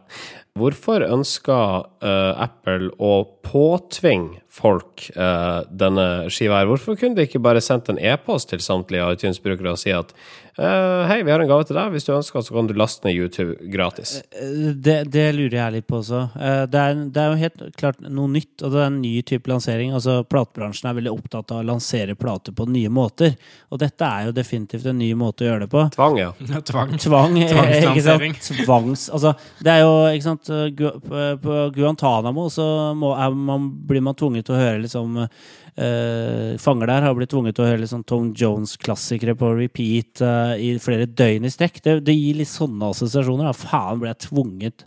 [0.59, 6.67] Hvorfor ønsker uh, Apple å påtvinge folk uh, denne skiva her?
[6.67, 10.11] Hvorfor kunne de ikke bare sendt en e-post til samtlige iTunes-brukere og si at
[10.59, 13.07] uh, hei, vi har en gave til deg, hvis du ønsker, så kan du laste
[13.07, 14.17] ned YouTube gratis?
[14.27, 16.25] Det, det lurer jeg litt på også.
[16.67, 19.47] Det er, det er jo helt klart noe nytt, og det er en ny type
[19.47, 19.95] lansering.
[19.95, 23.39] Altså, Platebransjen er veldig opptatt av å lansere plater på nye måter.
[23.71, 25.87] Og dette er jo definitivt en ny måte å gjøre det på.
[25.95, 26.35] Tvang, ja.
[26.73, 26.99] Tvang.
[26.99, 28.37] Tvang, ikke Tvangslansering.
[28.43, 28.63] sant?
[28.65, 32.65] Tvangs, altså, det er jo, ikke sant Gu- På på Guantánamo så
[32.97, 37.31] må, er man, blir man tvunget til å høre liksom eh, Fanger der har blitt
[37.33, 41.81] tvunget til å høre liksom Tom Jones-klassikere på repeat eh, i flere døgn i strekk.
[41.83, 43.51] Det, det gir litt sånne assosiasjoner.
[43.51, 43.57] Da.
[43.57, 44.85] Faen, ble jeg tvunget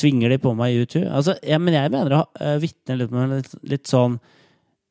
[0.00, 1.08] Tvinger de på meg i YouTube?
[1.12, 4.14] Altså, jeg, men jeg mener det uh, vitner litt litt, litt sånn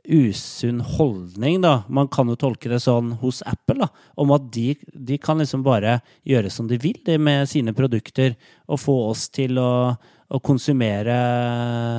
[0.07, 1.83] usunn holdning, da.
[1.87, 3.89] Man kan jo tolke det sånn hos Apple, da.
[4.19, 8.37] Om at de, de kan liksom bare gjøre som de vil de med sine produkter,
[8.69, 9.93] og få oss til å,
[10.29, 11.19] å konsumere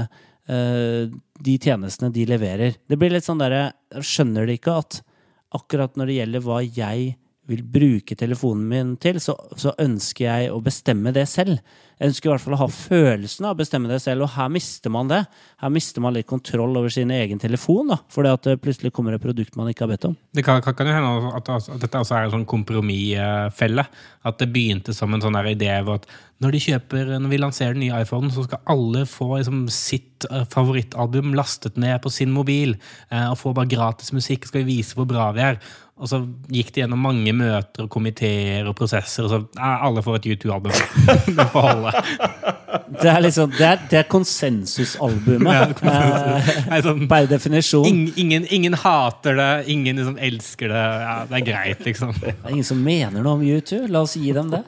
[0.07, 1.05] uh,
[1.41, 2.81] de tjenestene de leverer.
[2.89, 5.01] Det blir litt sånn derre Skjønner de ikke at
[5.57, 7.15] akkurat når det gjelder hva jeg
[7.51, 11.59] vil bruke telefonen min til, så, så ønsker jeg å bestemme det selv.
[12.01, 14.93] Ønsker i hvert fall å ha følelsen av å bestemme det selv, og her mister
[14.93, 15.21] man det.
[15.61, 19.17] Her mister man litt kontroll over sin egen telefon, da, fordi at det plutselig kommer
[19.17, 20.17] et produkt man ikke har bedt om.
[20.33, 23.85] Det kan, kan, jo hende at, at, dette også er en sånn kompromissfelle.
[24.25, 26.09] At det begynte som en sånn idé hvor at
[26.41, 30.47] når kjøper, når vi lanserer den nye iPhonen, så skal alle få liksom, sitt eh,
[30.49, 32.79] favorittalbum lastet ned på sin mobil.
[33.11, 34.49] eh, og få bare gratis musikk.
[34.49, 35.61] Skal vi vise hvor bra vi er.
[36.01, 40.01] Og så gikk det gjennom mange møter og komiteer og prosesser, og så eh, alle
[40.05, 40.73] får et U2-album.
[41.37, 41.93] det får holde.
[43.01, 45.83] Det er liksom, det er, det er konsensusalbumet.
[45.93, 47.85] eh, Nei, sånn, per definisjon.
[47.91, 50.87] ingen, ingen, ingen hater det, ingen liksom elsker det.
[51.05, 52.17] Ja, det er greit, liksom.
[52.17, 53.85] Det er ingen som mener noe om U2.
[53.93, 54.65] La oss gi dem det.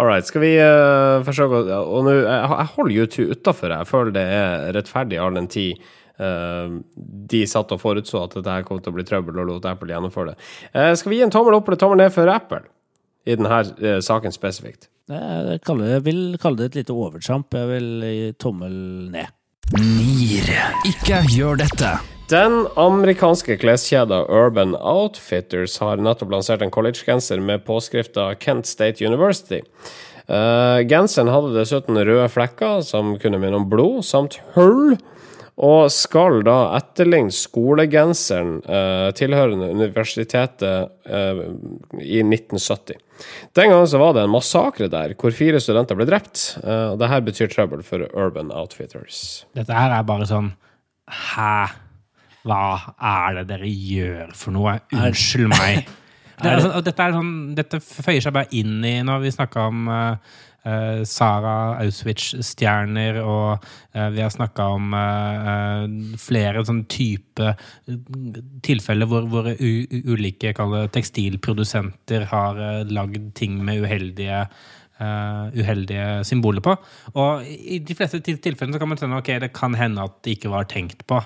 [0.00, 3.74] All right, skal vi uh, forsøke å ja, Og nå, jeg, jeg holder U2 utafor.
[3.76, 8.58] Jeg føler det er rettferdig all den tid eh, de satt og forutså at dette
[8.58, 10.46] her kom til å bli trøbbel, og lot Apple gjennomføre det.
[10.74, 12.64] Eh, skal vi gi en tommel opp eller tommel ned for Apple
[13.24, 14.90] i denne eh, saken spesifikt?
[15.10, 17.50] Jeg, kaller, jeg vil kalle det et lite overtramp.
[17.56, 18.74] Jeg vil gi tommel
[19.10, 19.32] ned.
[19.78, 20.48] Nier.
[20.86, 21.96] Ikke gjør dette.
[22.30, 29.64] Den amerikanske kleskjeda Urban Outfitters har nettopp lansert en collegegenser med påskrifta Kent State University.
[30.30, 34.94] Uh, genseren hadde dessuten røde flekker som kunne minne om blod, samt hull,
[35.60, 41.42] og skal da etterligne skolegenseren eh, tilhørende universitetet eh,
[42.00, 42.96] i 1970.
[43.56, 46.54] Den gangen så var det en massakre der, hvor fire studenter ble drept.
[46.64, 49.44] Eh, og det her betyr trøbbel for Urban Outfitters.
[49.56, 50.54] Dette her er bare sånn
[51.10, 51.68] Hæ?
[52.46, 52.64] Hva
[52.96, 54.78] er det dere gjør for noe?
[54.96, 55.82] Unnskyld meg.
[56.40, 59.66] Det, er, altså, dette, er sånn, dette føyer seg bare inn i når vi snakka
[59.68, 65.86] om eh, eh, Sara Auschwitz-stjerner, og eh, vi har snakka om eh, eh,
[66.20, 68.02] flere sånn type eh,
[68.66, 70.52] tilfeller hvor, hvor ulike
[70.94, 74.44] tekstilprodusenter har uh, lagd ting med uheldige
[75.00, 76.74] Uh, uheldige symboler på.
[77.16, 80.34] Og i de fleste tilfellene så kan man skjønne ok, det kan hende at det
[80.36, 81.22] ikke var tenkt på.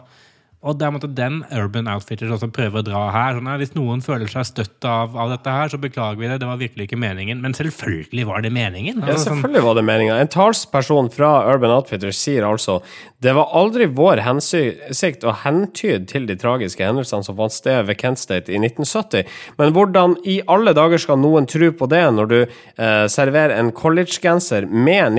[0.65, 3.37] Og det er måtte den Urban Outfitters også prøver å dra her.
[3.37, 6.39] Sånn, hvis noen føler seg støtt av, av dette her, så beklager vi det.
[6.41, 7.43] Det var virkelig ikke meningen.
[7.45, 9.03] Men selvfølgelig var det meningen.
[9.03, 10.17] Ja, Altså, sånn- selvfølgelig var det meningen.
[10.25, 12.79] En talsperson fra Urban Outfitters sier altså
[13.25, 17.97] det var aldri vår hensikt å hentyde til de tragiske hendelsene som fant sted ved
[18.01, 19.25] Kent State i 1970,
[19.57, 23.73] men hvordan i alle dager skal noen tro på det når du eh, serverer en
[23.73, 25.13] collegegenser med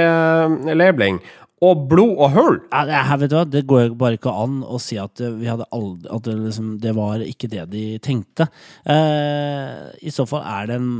[0.00, 1.20] 1970-labeling
[1.60, 2.58] og blod og hull?
[2.72, 6.24] Ja, her, vet hva, det går bare ikke an å si at eh, aldri, at
[6.24, 8.48] det, liksom, det var ikke det de tenkte.
[8.88, 10.94] Eh, I så fall er det en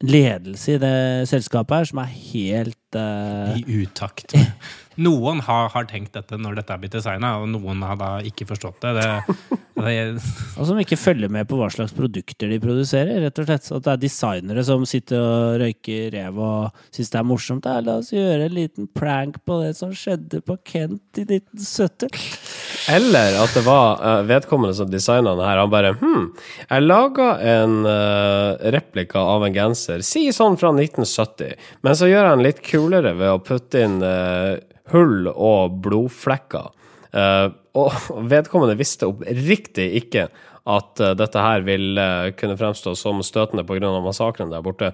[0.00, 0.96] ledelse i det
[1.28, 4.34] selskapet her som er helt eh, I utakt.
[5.00, 8.44] Noen har, har tenkt dette når dette er blitt designa, og noen har da ikke
[8.50, 8.90] forstått det.
[8.98, 9.94] det, det
[10.58, 13.22] Og som ikke følger med på hva slags produkter de produserer.
[13.22, 13.64] rett og slett.
[13.64, 17.68] Så At det er designere som sitter og røyker rev og syns det er morsomt.
[17.70, 22.10] Ja, la oss gjøre en liten prank på det som skjedde på Kent i 1970.
[22.90, 25.62] Eller at det var eh, vedkommende som designa den her.
[25.62, 26.28] Han bare Hm,
[26.66, 32.24] jeg laga en eh, replika av en genser, si sånn fra 1970, men så gjør
[32.26, 34.60] jeg en litt kulere ved å putte inn eh,
[34.94, 36.70] hull og blodflekker.
[37.10, 40.28] Eh, og vedkommende visste oppriktig ikke
[40.70, 42.00] at eh, dette her vil
[42.40, 43.92] kunne fremstå som støtende pga.
[44.00, 44.92] massakren der borte.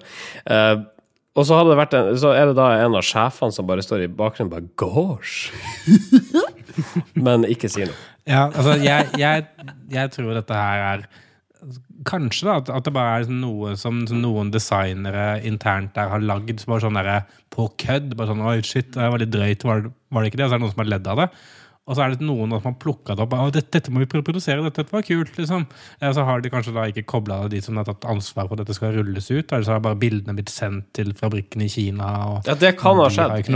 [1.37, 4.49] Og så, en, så er det da en av sjefene som bare står i bakgrunnen
[4.49, 5.51] bare Gosh!
[7.27, 7.97] men ikke si noe.
[8.27, 9.45] Ja, altså, jeg, jeg,
[9.93, 11.05] jeg tror dette her er
[12.07, 16.63] Kanskje da, at, det bare er noe som, som noen designere internt der har lagd
[16.69, 18.13] bare sånn der, på kødd.
[18.17, 20.47] Bare sånn, oi shit, det var litt drøyt, var, var det ikke det?
[20.47, 21.29] Og så er det noen som har ledd av det.
[21.87, 23.33] Og så er det noen som har plukka det opp.
[23.55, 25.31] Dette, dette må vi produsere, dette, dette var kult.
[25.37, 25.61] liksom.
[26.03, 28.65] Og Så har de kanskje da ikke kobla de som har tatt ansvar for at
[28.65, 29.51] dette skal rulles ut.
[29.53, 32.09] Eller så har bare bildene blitt sendt til fabrikken i Kina.
[32.27, 33.47] Og Ja, det kan ha skjedd.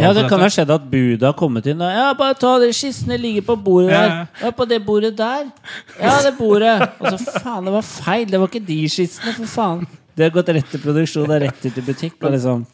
[0.00, 2.72] Ja, det kan ha skjedd at budet har kommet inn og Ja, bare ta de
[2.72, 4.08] skissene ligger på bordet der.
[4.08, 4.26] ja.
[4.48, 5.52] Ja, på det bordet der.
[6.00, 6.78] Ja, det bordet.
[7.00, 8.26] Og så faen, det var feil.
[8.30, 9.86] Det var ikke de skissene, for faen.
[10.16, 12.16] Det har gått rett til produksjon og rett ut i butikk.
[12.22, 12.64] Og liksom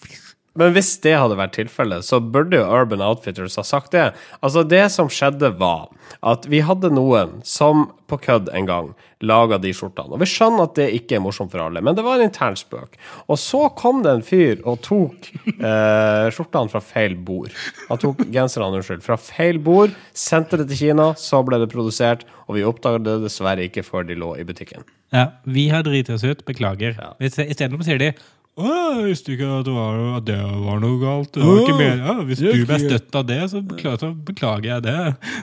[0.58, 4.08] Men hvis det hadde vært tilfellet, så burde jo Urban Outfitters ha sagt det.
[4.42, 5.88] Altså, det som skjedde, var
[6.26, 8.88] at vi hadde noen som på kødd en gang
[9.22, 10.16] laga de skjortene.
[10.16, 12.58] Og vi skjønner at det ikke er morsomt for alle, men det var en intern
[12.58, 12.98] spøk.
[13.30, 17.54] Og så kom det en fyr og tok eh, skjortene fra feil bord.
[17.90, 22.26] Han tok genserne, unnskyld, fra feil bord, sendte det til Kina, så ble det produsert,
[22.48, 24.82] og vi oppdaget det dessverre ikke før de lå i butikken.
[25.14, 26.42] Ja, vi har driti oss ut.
[26.46, 26.94] Beklager.
[26.98, 27.14] Ja.
[27.22, 28.12] Istedenfor sier de
[28.58, 31.32] jeg visste ikke at det var, at det var noe galt.
[31.32, 34.68] Det var ikke mer, ja, hvis du ble støtt av det, så beklager, så beklager
[34.74, 34.96] jeg det.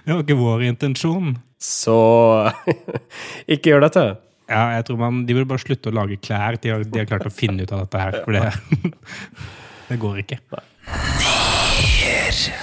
[0.06, 1.36] Det var ikke vår intensjon.
[1.58, 1.98] Så
[3.54, 4.06] ikke gjør dette.
[4.48, 6.60] Ja, jeg tror man, De burde bare slutte å lage klær.
[6.62, 8.20] De har, de har klart å finne ut av dette her.
[8.24, 8.94] For det,
[9.90, 10.42] det går ikke.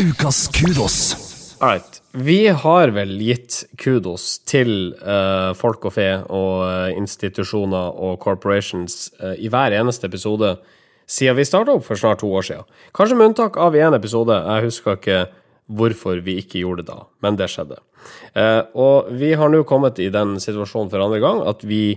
[0.04, 1.33] Ukas kudos.
[1.64, 2.02] All right.
[2.12, 9.06] Vi har vel gitt kudos til uh, folk og fe og uh, institusjoner og corporations
[9.22, 10.50] uh, i hver eneste episode
[11.08, 12.68] siden vi starta opp for snart to år siden.
[12.92, 14.36] Kanskje med unntak av én episode.
[14.36, 15.18] Jeg husker ikke
[15.72, 17.80] hvorfor vi ikke gjorde det da, men det skjedde.
[18.76, 21.96] Og vi har nå kommet i den situasjonen for andre gang at vi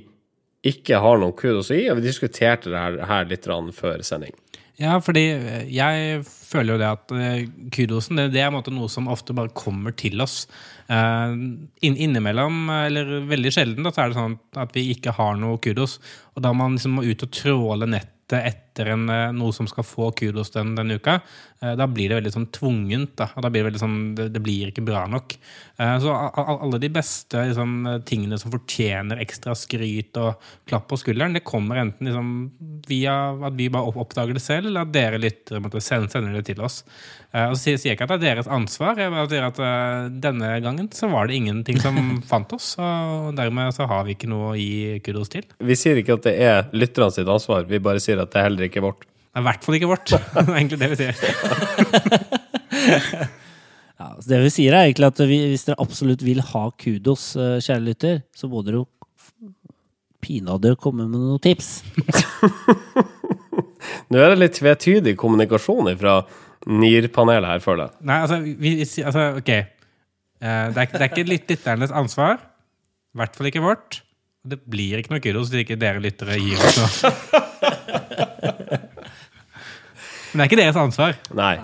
[0.67, 4.35] ikke har noen kudos å gi, og vi diskuterte det her, her litt før sending.
[4.77, 9.33] Ja, fordi eh, jeg føler jo det at eh, kudosen det, er noe som ofte
[9.37, 10.43] bare kommer til oss.
[10.85, 15.39] Eh, inn, innimellom, eller veldig sjelden, da, så er det sånn at vi ikke har
[15.41, 15.97] noe kudos.
[16.35, 19.83] Og da man liksom må ut og tråle nettet etter en, eh, noe som skal
[19.83, 21.21] få kudos den, denne uka,
[21.61, 23.15] eh, da blir det veldig sånn tvungent.
[23.15, 23.31] Da.
[23.35, 25.33] Og da blir det veldig sånn, det, det blir ikke bra nok.
[25.79, 30.35] Eh, Så alle de beste liksom, tingene som fortjener ekstra skryt og
[30.67, 32.51] klapp på skulderen, det kommer enten liksom,
[32.87, 36.45] via at vi bare oppdager det selv, eller at dere lytter måtte sende, sender det
[36.45, 36.83] til oss.
[37.33, 39.57] Eh, Og så sier jeg ikke at det er deres ansvar, jeg bare sier at
[40.21, 41.97] denne gangen så var det ingenting som
[42.29, 45.43] fant oss, og dermed så har vi ikke noe å gi kudos til.
[45.59, 48.47] Vi sier ikke at det er lytterne sitt ansvar, vi bare sier at det er
[48.49, 49.01] heller ikke vårt.
[49.35, 50.09] er i hvert fall ikke vårt.
[50.33, 51.15] Det er egentlig det vi sier.
[53.99, 57.23] ja, så Det vi sier, er egentlig at vi, hvis dere absolutt vil ha kudos,
[57.39, 58.85] eh, kjære lytter, så må dere jo
[60.23, 61.67] pinadø komme med noen tips.
[64.11, 66.13] Nå er det litt tvetydig kommunikasjon fra
[66.67, 67.93] NIR-panelet her, føler jeg.
[68.09, 69.51] Nei, altså, vi, altså ok.
[69.53, 69.65] Eh,
[70.73, 72.35] det, er, det er ikke lytternes ansvar.
[73.13, 74.01] I hvert fall ikke vårt.
[74.47, 77.46] Det blir ikke noe kudos hvis ikke dere lyttere gir oss noe.
[80.31, 81.15] Men det er ikke deres ansvar.
[81.37, 81.55] Nei.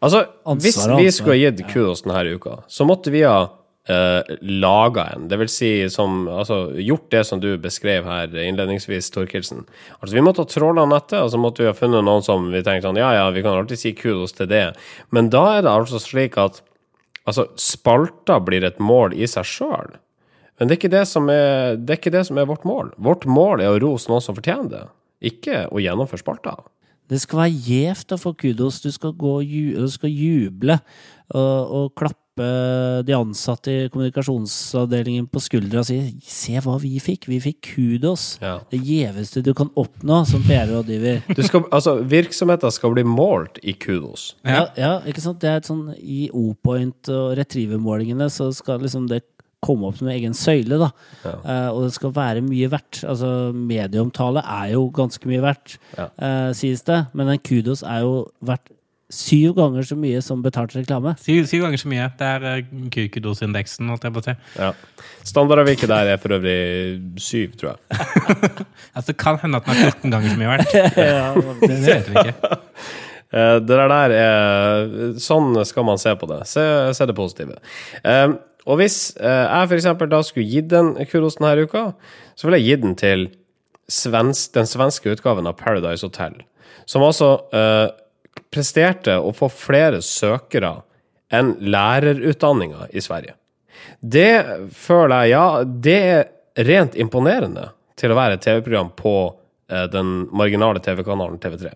[0.00, 1.16] Altså, Ansvar hvis vi ansvar.
[1.16, 3.38] skulle ha gitt kudos denne uka, så måtte vi ha
[3.90, 5.28] uh, laga en.
[5.28, 9.66] Det vil si som, altså, gjort det som du beskrev her innledningsvis, Torkelsen.
[9.98, 12.62] Altså, vi måtte ha tråla nettet, og så måtte vi ha funnet noen som vi
[12.64, 14.66] tenkte sånn, ja, ja, vi kan alltid si kudos til det.
[15.14, 16.62] Men da er det altså slik at
[17.28, 19.98] altså, spalta blir et mål i seg sjøl.
[20.60, 22.90] Men det er, ikke det, som er, det er ikke det som er vårt mål.
[23.00, 24.82] Vårt mål er å rose noen som fortjener det,
[25.20, 26.56] ikke å gjennomføre spalta.
[27.10, 28.80] Det skal være gjevt å få kudos.
[28.84, 30.78] Du skal, gå, du skal juble
[31.34, 32.20] og, og klappe
[33.04, 37.26] de ansatte i kommunikasjonsavdelingen på skuldra og si 'se hva vi fikk'.
[37.28, 38.38] Vi fikk kudos.
[38.40, 38.60] Ja.
[38.70, 41.22] Det gjeveste du kan oppnå som PR-rådgiver.
[41.74, 44.36] Altså, virksomheter skal bli målt i kudos.
[44.44, 45.40] Ja, ja, ikke sant?
[45.40, 49.22] Det er et sånn I O-point og retriever-målingene så skal liksom det
[49.60, 50.90] komme opp som en egen søyle, da.
[51.28, 53.02] Eh, og det skal være mye verdt.
[53.04, 56.06] Altså, medieomtale er jo ganske mye verdt, Ja.
[56.16, 57.02] uh, sies det.
[57.12, 58.70] Men en kudos er jo verdt
[59.10, 61.16] syv ganger så mye som betalt reklame.
[61.18, 62.04] Syv, syv ganger så mye.
[62.16, 64.34] Det er uh, kudosindeksen, holdt jeg på å si.
[64.56, 64.68] Ja.
[65.26, 68.00] Standardavviket der er for øvrig syv, tror jeg.
[68.96, 70.72] Altså, kan hende at den er 14 ganger så mye verdt.
[70.96, 72.56] Det, det vet vi ikke.
[73.30, 76.40] Eh, Det der er Sånn skal man se på det.
[76.50, 76.62] Se,
[76.98, 77.60] se det positive.
[78.02, 78.32] Eh,
[78.68, 81.90] og hvis eh, jeg eksempel da skulle gitt den kudos denne uka,
[82.36, 83.26] så ville jeg gitt den til
[83.90, 86.36] svensk, den svenske utgaven av Paradise Hotel,
[86.88, 87.88] som altså eh,
[88.52, 90.80] presterte å få flere søkere
[91.32, 93.36] enn lærerutdanninga i Sverige.
[94.00, 99.14] Det føler jeg, ja, det er rent imponerende til å være et TV-program på
[99.70, 101.72] eh, den marginale TV-kanalen TV3.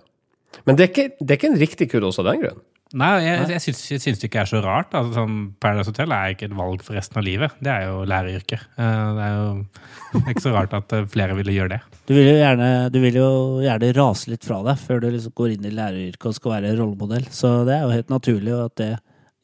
[0.65, 2.63] Men det er, ikke, det er ikke en riktig kudos av den grunn.
[2.95, 4.93] Nei, jeg, jeg, syns, jeg syns det ikke er så rart.
[4.95, 7.57] Altså, sånn, Paradise Hotel er ikke et valg for resten av livet.
[7.65, 8.67] Det er jo læreryrket.
[8.77, 11.81] Eh, Det er jo ikke så rart at eh, flere ville gjøre det.
[12.07, 13.29] Du vil jo gjerne, du vil jo
[13.65, 16.75] gjerne rase litt fra deg før du liksom går inn i læreryrket og skal være
[16.79, 17.27] rollemodell.
[17.35, 18.93] Så det er jo helt naturlig at det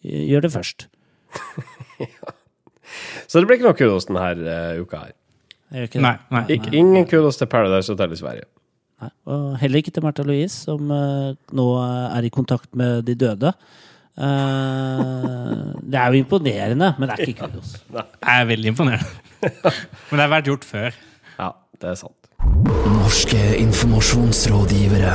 [0.05, 0.87] gjør det først.
[3.31, 5.13] Så det blir ikke noe kudos denne uh, uka her.
[5.71, 6.01] Det.
[6.03, 6.45] Nei, nei.
[6.75, 8.49] Ingen kudos til Paradise Hotel i Sverige.
[9.01, 9.11] Nei.
[9.33, 13.55] Og heller ikke til Märtha Louise, som uh, nå er i kontakt med de døde.
[14.21, 17.79] Uh, det er jo imponerende, men det er ikke kudos.
[17.95, 19.09] Det er veldig imponerende.
[19.41, 20.97] Men det har vært gjort før.
[21.39, 22.29] Ja, det er sant.
[22.99, 25.15] Norske informasjonsrådgivere.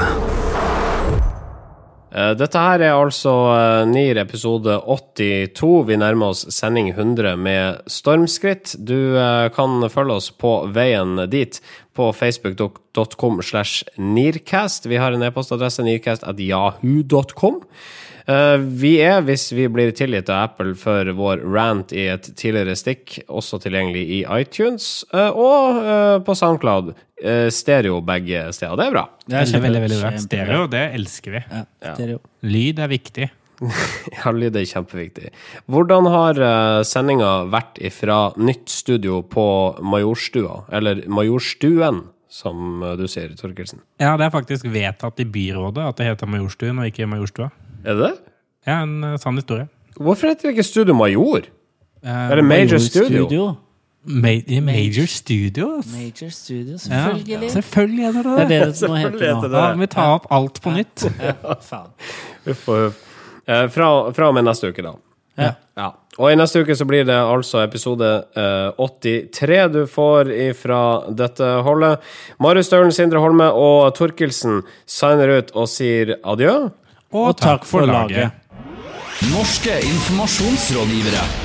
[2.15, 3.33] Eh, Dette her er altså
[3.91, 5.71] NIR episode 82.
[5.89, 8.73] Vi nærmer oss sending 100 med stormskritt.
[8.79, 9.19] Du
[9.53, 11.61] kan følge oss på veien dit
[11.95, 14.85] på facebook.com slash nearcast.
[14.91, 17.61] Vi har en e-postadresse nearcast.jahu.com.
[18.27, 22.75] Eh, Vi er, hvis vi blir tilgitt av Apple for vår rant i et tidligere
[22.79, 26.93] stikk, også tilgjengelig i iTunes eh, og eh, på SoundCloud.
[27.55, 28.75] Stereo begge steder.
[28.75, 29.05] Det er bra.
[29.23, 30.09] Det er Veldig, veldig, veldig bra.
[30.19, 31.41] Stereo, det elsker vi.
[31.47, 31.61] Ja,
[31.95, 32.17] stereo.
[32.43, 33.29] Lyd er viktig.
[34.17, 35.31] Ja, lyd er kjempeviktig.
[35.71, 39.45] Hvordan har uh, sendinga vært ifra nytt studio på
[39.85, 40.63] Majorstua?
[40.75, 42.03] Eller Majorstuen,
[42.35, 43.79] som eh, du sier, Torkelsen.
[44.01, 47.47] Ja, det er faktisk vedtatt i byrådet at det heter Majorstuen og ikke Majorstua.
[47.85, 48.15] Er det det?
[48.67, 49.69] Ja, en eh, sann historie.
[49.95, 51.45] Hvorfor heter det ikke Studio Major?
[52.03, 53.53] Eh, Er det Major Studio?
[54.05, 55.87] Ma i Major Studios?
[55.89, 57.51] Major Studio, Ja, selvfølgelig.
[57.55, 58.59] selvfølgelig er det Det er det.
[58.67, 59.47] det som må hete nå.
[59.55, 61.05] Da det må vi ta opp alt på nytt.
[61.23, 61.87] Ja, faen.
[62.45, 62.99] Uff og huff.
[63.47, 64.95] Eh, fra, fra og med neste uke, da.
[65.37, 65.51] Ja.
[65.75, 65.89] Ja.
[66.15, 68.07] Og i neste uke så blir det altså episode
[68.39, 70.79] eh, 83 du får ifra
[71.11, 72.05] dette holdet.
[72.39, 76.55] Marius Staulen, Sindre Holme og Torkelsen signer ut og sier adjø.
[77.15, 78.31] Og takk for laget.
[79.31, 81.44] Norske informasjonsrådgivere.